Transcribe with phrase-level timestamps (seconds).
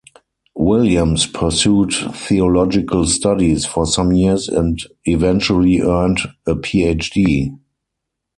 [0.55, 7.55] Williams pursued theological studies for some years and eventually earned a PhD.